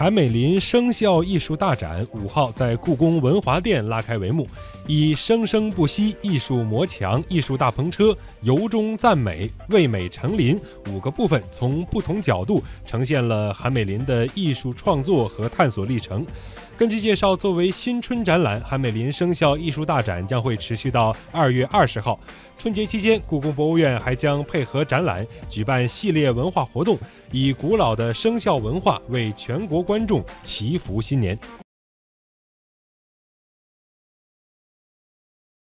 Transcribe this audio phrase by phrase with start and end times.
[0.00, 4.48] 韩美林生肖艺术大展五号在故宫文华殿拉开帷幕，
[4.86, 10.58] 以“生生不息”艺术魔墙、艺术大篷车、由衷赞美、为美成林
[10.88, 16.24] 五个部分，从不同角度呈现了韩美林的艺术创作和探索历程。
[16.80, 22.18] 根据介绍，作为新春展览，韩美林生肖艺术大展将会持续到二月二十号。
[22.56, 26.98] 春节期间，故宫博物院还将配合展览举办系列文化活动，
[27.32, 31.38] 以古老的生肖文化为全国观众祈福新年。